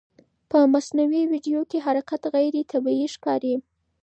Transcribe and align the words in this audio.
په 0.49 0.57
مصنوعي 0.73 1.23
ویډیو 1.31 1.61
کې 1.69 1.83
حرکت 1.85 2.21
غیر 2.33 2.55
طبیعي 2.71 3.07
ښکاري. 3.15 3.55